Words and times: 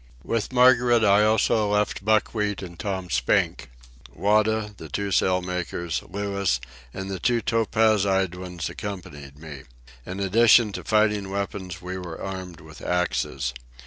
With 0.23 0.51
Margaret 0.51 1.03
I 1.03 1.23
also 1.23 1.71
left 1.71 2.03
Buckwheat 2.03 2.63
and 2.63 2.79
Tom 2.79 3.11
Spink. 3.11 3.69
Wada, 4.11 4.73
the 4.75 4.89
two 4.89 5.11
sail 5.11 5.43
makers, 5.43 6.01
Louis, 6.09 6.59
and 6.91 7.07
the 7.11 7.19
two 7.19 7.39
topaz 7.39 8.03
eyed 8.03 8.33
ones 8.33 8.67
accompanied 8.67 9.37
me. 9.37 9.61
In 10.03 10.19
addition 10.19 10.71
to 10.71 10.83
fighting 10.83 11.29
weapons 11.29 11.83
we 11.83 11.99
were 11.99 12.19
armed 12.19 12.61
with 12.61 12.81
axes. 12.81 13.53